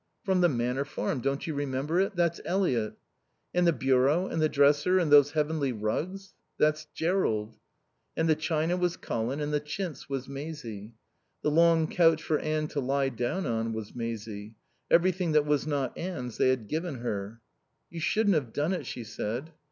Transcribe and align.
"From 0.23 0.41
the 0.41 0.49
Manor 0.49 0.83
Farm. 0.83 1.19
Don't 1.21 1.45
you 1.45 1.53
remember 1.53 1.99
it? 1.99 2.15
That's 2.15 2.41
Eliot." 2.43 2.95
"And 3.53 3.67
the 3.67 3.71
bureau, 3.71 4.25
and 4.25 4.41
the 4.41 4.49
dresser, 4.49 4.97
and 4.97 5.11
those 5.11 5.33
heavenly 5.33 5.71
rugs?" 5.71 6.33
"That's 6.57 6.85
Jerrold." 6.85 7.59
And 8.17 8.27
the 8.27 8.33
china 8.33 8.77
was 8.77 8.97
Colin, 8.97 9.39
and 9.39 9.53
the 9.53 9.59
chintz 9.59 10.09
was 10.09 10.27
Maisie. 10.27 10.95
The 11.43 11.51
long 11.51 11.85
couch 11.87 12.23
for 12.23 12.39
Anne 12.39 12.67
to 12.69 12.79
lie 12.79 13.09
down 13.09 13.45
on 13.45 13.73
was 13.73 13.93
Maisie. 13.93 14.55
Everything 14.89 15.33
that 15.33 15.45
was 15.45 15.67
not 15.67 15.95
Anne's 15.95 16.39
they 16.39 16.49
had 16.49 16.67
given 16.67 16.95
her. 16.95 17.39
"You 17.91 17.99
shouldn't 17.99 18.33
have 18.33 18.53
done 18.53 18.73
it," 18.73 18.87
she 18.87 19.03
said. 19.03 19.51